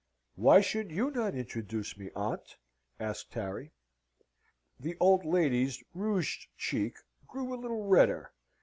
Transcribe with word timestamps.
"Why 0.33 0.61
should 0.61 0.91
you 0.91 1.11
not 1.11 1.35
introduce 1.35 1.95
me, 1.95 2.09
aunt?" 2.15 2.57
asked 2.99 3.31
Harry. 3.35 3.71
The 4.79 4.97
old 4.99 5.25
lady's 5.25 5.83
rouged 5.93 6.47
cheek 6.57 6.97
grew 7.27 7.53
a 7.53 7.61
little 7.61 7.85
redder. 7.85 8.31